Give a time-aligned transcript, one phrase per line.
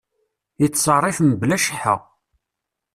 [0.61, 1.95] Yettserrif mebla cceḥḥa.